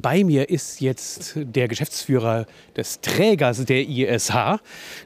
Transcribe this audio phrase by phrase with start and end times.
[0.00, 4.58] Bei mir ist jetzt der Geschäftsführer des Trägers der ISH,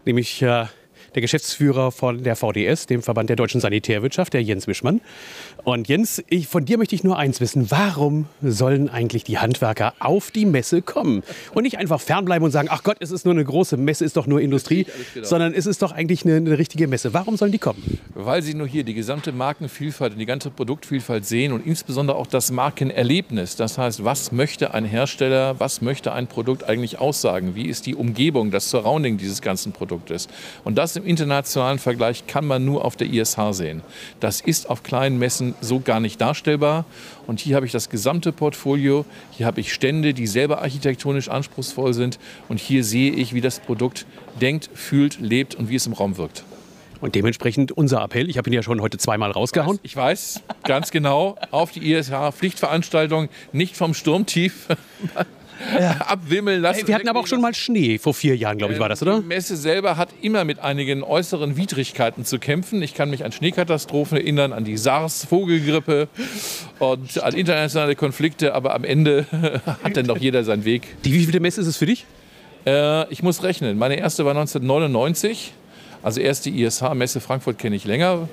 [0.05, 0.67] nämlich äh,
[1.15, 5.01] der Geschäftsführer von der VDS, dem Verband der deutschen Sanitärwirtschaft, der Jens Wischmann.
[5.65, 7.71] Und Jens, ich, von dir möchte ich nur eins wissen.
[7.71, 11.23] Warum sollen eigentlich die Handwerker auf die Messe kommen?
[11.55, 14.17] Und nicht einfach fernbleiben und sagen, ach Gott, es ist nur eine große Messe, ist
[14.17, 14.87] doch nur Industrie,
[15.23, 17.15] sondern es ist doch eigentlich eine, eine richtige Messe.
[17.15, 17.99] Warum sollen die kommen?
[18.15, 22.27] Weil sie nur hier die gesamte Markenvielfalt und die ganze Produktvielfalt sehen und insbesondere auch
[22.27, 23.57] das Markenerlebnis.
[23.57, 27.55] Das heißt, was möchte ein Hersteller, was möchte ein Produkt eigentlich aussagen?
[27.55, 30.29] Wie ist die Umgebung, das Surrounding dieses ganzen Produktes?
[30.65, 33.83] Und das im internationalen Vergleich kann man nur auf der ISH sehen.
[34.21, 36.85] Das ist auf kleinen Messen so gar nicht darstellbar.
[37.27, 39.05] Und hier habe ich das gesamte Portfolio.
[39.31, 42.19] Hier habe ich Stände, die selber architektonisch anspruchsvoll sind.
[42.49, 44.07] Und hier sehe ich, wie das Produkt
[44.41, 46.45] denkt, fühlt, lebt und wie es im Raum wirkt.
[47.01, 49.79] Und dementsprechend unser Appell, ich habe ihn ja schon heute zweimal rausgehauen.
[49.83, 54.69] Ich weiß, ganz genau, auf die ISH, Pflichtveranstaltung, nicht vom Sturmtief.
[56.01, 56.81] abwimmeln lassen.
[56.81, 59.03] Hey, wir hatten aber auch schon mal Schnee, vor vier Jahren, glaube ich, war das,
[59.03, 59.21] oder?
[59.21, 62.83] Die Messe selber hat immer mit einigen äußeren Widrigkeiten zu kämpfen.
[62.83, 66.09] Ich kann mich an Schneekatastrophen erinnern, an die SARS-Vogelgrippe
[66.79, 69.27] und an internationale Konflikte, aber am Ende
[69.83, 71.03] hat dann doch jeder seinen Weg.
[71.05, 72.07] Die wievielte Messe ist es für dich?
[72.67, 73.79] Äh, ich muss rechnen.
[73.79, 75.53] Meine erste war 1999.
[76.03, 78.29] Also erst die ISH-Messe Frankfurt kenne ich länger.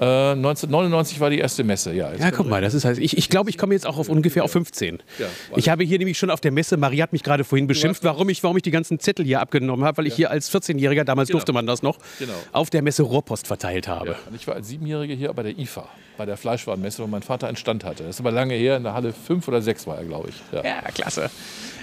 [0.00, 2.10] 1999 äh, war die erste Messe, ja.
[2.14, 4.44] Ja, guck mal, das ist halt, ich, ich glaube, ich komme jetzt auch auf ungefähr
[4.44, 5.02] auf 15.
[5.18, 5.26] Ja,
[5.56, 8.30] ich habe hier nämlich schon auf der Messe, Marie hat mich gerade vorhin beschimpft, warum
[8.30, 11.28] ich, warum ich die ganzen Zettel hier abgenommen habe, weil ich hier als 14-Jähriger, damals
[11.28, 11.38] genau.
[11.38, 12.32] durfte man das noch, genau.
[12.52, 14.16] auf der Messe Rohrpost verteilt habe.
[14.34, 17.58] Ich war als Siebenjähriger hier bei der IFA, bei der Fleischwarenmesse, wo mein Vater einen
[17.58, 18.04] Stand hatte.
[18.04, 20.64] Das ist aber lange her, in der Halle 5 oder 6 war er, glaube ich.
[20.64, 21.28] Ja, klasse.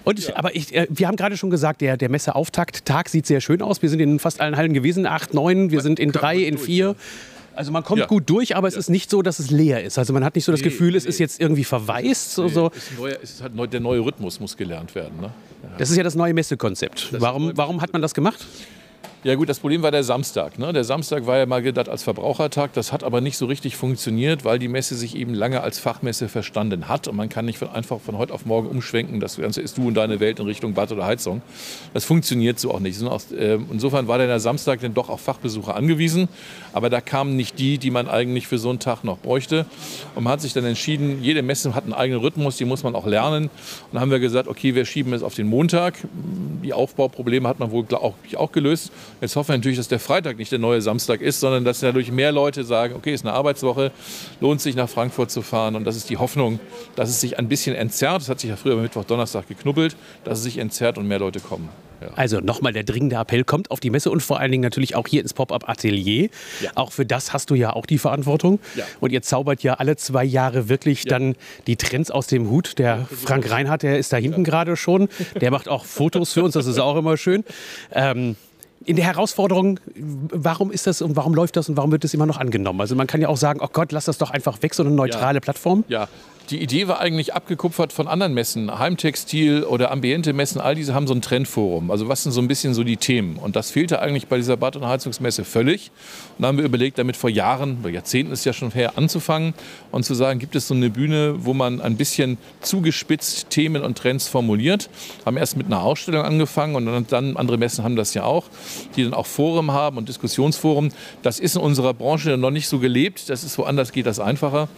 [0.05, 0.37] Und ja.
[0.37, 3.61] aber ich, äh, wir haben gerade schon gesagt, der, der Messeauftakt Tag sieht sehr schön
[3.61, 3.81] aus.
[3.81, 6.95] Wir sind in fast allen Hallen gewesen, acht, neun, wir sind in drei, in vier.
[7.57, 8.05] Also man kommt ja.
[8.05, 9.97] gut durch, aber es ist nicht so, dass es leer ist.
[9.97, 10.97] Also man hat nicht so das nee, Gefühl, nee.
[10.97, 12.35] es ist jetzt irgendwie verwaist.
[12.35, 12.69] So, so.
[12.75, 15.19] Es ist, neuer, es ist halt der neue Rhythmus muss gelernt werden.
[15.19, 15.31] Ne?
[15.63, 15.69] Ja.
[15.79, 17.19] Das ist ja das neue Messekonzept.
[17.19, 18.45] Warum, warum hat man das gemacht?
[19.27, 20.57] Ja gut, das Problem war der Samstag.
[20.57, 20.71] Ne?
[20.71, 22.71] Der Samstag war ja mal gedacht als Verbrauchertag.
[22.71, 26.29] Das hat aber nicht so richtig funktioniert, weil die Messe sich eben lange als Fachmesse
[26.29, 27.09] verstanden hat.
[27.09, 29.19] Und man kann nicht von, einfach von heute auf morgen umschwenken.
[29.19, 31.41] Das Ganze ist du und deine Welt in Richtung Bad oder Heizung.
[31.93, 33.01] Das funktioniert so auch nicht.
[33.37, 36.29] Ähm, insofern war der Samstag dann doch auf Fachbesucher angewiesen.
[36.71, 39.65] Aber da kamen nicht die, die man eigentlich für so einen Tag noch bräuchte.
[40.15, 42.95] Und man hat sich dann entschieden, jede Messe hat einen eigenen Rhythmus, die muss man
[42.95, 43.47] auch lernen.
[43.47, 43.51] Und
[43.91, 45.95] dann haben wir gesagt, okay, wir schieben es auf den Montag.
[46.63, 48.93] Die Aufbauprobleme hat man wohl auch, auch gelöst.
[49.21, 52.11] Jetzt hoffen wir natürlich, dass der Freitag nicht der neue Samstag ist, sondern dass dadurch
[52.11, 53.91] mehr Leute sagen, okay, ist eine Arbeitswoche,
[54.39, 55.75] lohnt sich nach Frankfurt zu fahren.
[55.75, 56.59] Und das ist die Hoffnung,
[56.95, 58.21] dass es sich ein bisschen entzerrt.
[58.21, 61.19] Das hat sich ja früher am Mittwoch, Donnerstag geknubbelt, dass es sich entzerrt und mehr
[61.19, 61.69] Leute kommen.
[62.01, 62.09] Ja.
[62.15, 65.07] Also nochmal der dringende Appell, kommt auf die Messe und vor allen Dingen natürlich auch
[65.07, 66.29] hier ins Pop-Up-Atelier.
[66.61, 66.71] Ja.
[66.75, 68.59] Auch für das hast du ja auch die Verantwortung.
[68.75, 68.85] Ja.
[68.99, 71.35] Und ihr zaubert ja alle zwei Jahre wirklich dann
[71.65, 72.77] die Trends aus dem Hut.
[72.77, 75.09] Der Frank Reinhardt, der ist da hinten gerade schon.
[75.41, 77.43] Der macht auch Fotos für uns, das ist auch immer schön.
[77.91, 78.35] Ähm,
[78.85, 82.25] in der Herausforderung, warum ist das und warum läuft das und warum wird das immer
[82.25, 82.79] noch angenommen?
[82.81, 84.91] Also man kann ja auch sagen, oh Gott, lass das doch einfach weg, so eine
[84.91, 85.39] neutrale ja.
[85.39, 85.83] Plattform.
[85.87, 86.07] Ja,
[86.49, 88.79] die Idee war eigentlich abgekupfert von anderen Messen.
[88.79, 91.91] Heimtextil oder Ambiente-Messen, all diese haben so ein Trendforum.
[91.91, 93.37] Also was sind so ein bisschen so die Themen?
[93.37, 95.91] Und das fehlte eigentlich bei dieser Bad- und Heizungsmesse völlig.
[96.37, 99.53] Und da haben wir überlegt, damit vor Jahren, oder Jahrzehnten ist ja schon her, anzufangen
[99.91, 103.97] und zu sagen, gibt es so eine Bühne, wo man ein bisschen zugespitzt Themen und
[103.97, 104.89] Trends formuliert.
[105.25, 108.45] Haben erst mit einer Ausstellung angefangen und dann, andere Messen haben das ja auch,
[108.95, 110.89] die dann auch Forum haben und Diskussionsforum.
[111.23, 113.29] Das ist in unserer Branche noch nicht so gelebt.
[113.29, 114.69] Das ist woanders geht das einfacher.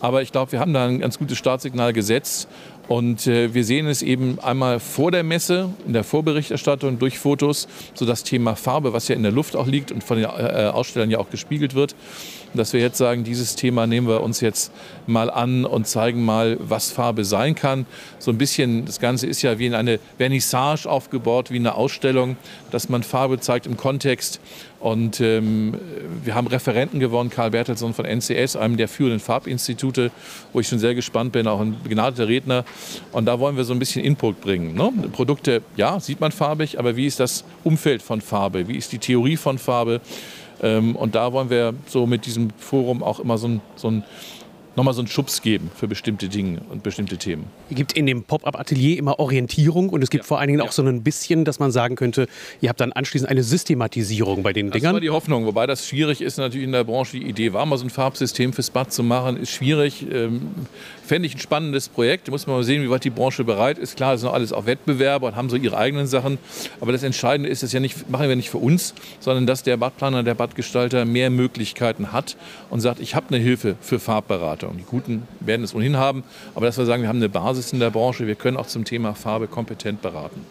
[0.00, 2.48] Aber ich glaube, wir haben da ein ganz gutes Startsignal gesetzt.
[2.86, 7.66] Und äh, wir sehen es eben einmal vor der Messe, in der Vorberichterstattung durch Fotos,
[7.94, 10.70] so das Thema Farbe, was ja in der Luft auch liegt und von den äh,
[10.72, 11.94] Ausstellern ja auch gespiegelt wird.
[12.54, 14.72] Dass wir jetzt sagen, dieses Thema nehmen wir uns jetzt
[15.06, 17.86] mal an und zeigen mal, was Farbe sein kann.
[18.18, 22.36] So ein bisschen, das Ganze ist ja wie in eine Vernissage aufgebaut, wie eine Ausstellung,
[22.70, 24.40] dass man Farbe zeigt im Kontext
[24.84, 25.72] und ähm,
[26.24, 30.10] wir haben Referenten gewonnen, Karl Bertelsson von NCS, einem der führenden Farbinstitute,
[30.52, 32.66] wo ich schon sehr gespannt bin, auch ein begnadeter Redner.
[33.10, 34.74] Und da wollen wir so ein bisschen Input bringen.
[34.74, 34.92] Ne?
[35.10, 38.68] Produkte, ja, sieht man farbig, aber wie ist das Umfeld von Farbe?
[38.68, 40.02] Wie ist die Theorie von Farbe?
[40.64, 44.02] Ähm, und da wollen wir so mit diesem Forum auch immer so ein, so ein
[44.76, 47.46] nochmal so einen Schubs geben für bestimmte Dinge und bestimmte Themen.
[47.70, 50.28] Es gibt in dem Pop-up-Atelier immer Orientierung und es gibt ja.
[50.28, 52.26] vor allen Dingen auch so ein bisschen, dass man sagen könnte,
[52.60, 54.92] ihr habt dann anschließend eine Systematisierung bei den das Dingern.
[54.92, 57.18] Das war die Hoffnung, wobei das schwierig ist natürlich in der Branche.
[57.18, 60.06] Die Idee war mal so ein Farbsystem fürs Bad zu machen, ist schwierig.
[60.10, 60.50] Ähm,
[61.04, 62.28] Fände ich ein spannendes Projekt.
[62.28, 63.96] Da muss man mal sehen, wie weit die Branche bereit ist.
[63.96, 66.38] Klar, das sind alles auch Wettbewerber und haben so ihre eigenen Sachen.
[66.80, 69.76] Aber das Entscheidende ist, das ja nicht, machen wir nicht für uns, sondern dass der
[69.76, 72.36] Badplaner, der Badgestalter mehr Möglichkeiten hat
[72.70, 74.63] und sagt, ich habe eine Hilfe für Farbberatung.
[74.64, 74.78] Veranstaltungen.
[74.78, 76.24] Die Guten werden es ohnehin haben,
[76.54, 78.84] aber dass wir sagen, wir haben eine Basis in der Branche, wir können auch zum
[78.84, 80.44] Thema Farbe kompetent beraten.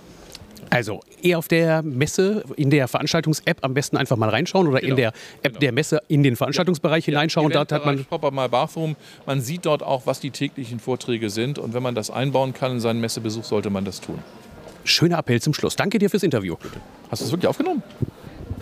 [0.69, 4.92] Also eher auf der Messe, in der Veranstaltungs-App am besten einfach mal reinschauen oder genau,
[4.92, 5.60] in der App genau.
[5.60, 7.51] der Messe in den Veranstaltungsbereich ja, hineinschauen.
[7.51, 8.95] Ja, dort hat man Pop My Bathroom.
[9.27, 12.71] Man sieht dort auch, was die täglichen Vorträge sind und wenn man das einbauen kann
[12.71, 14.18] in seinen Messebesuch, sollte man das tun.
[14.83, 15.75] Schöner Appell zum Schluss.
[15.75, 16.56] Danke dir fürs Interview.
[17.12, 17.83] Hast du es wirklich aufgenommen?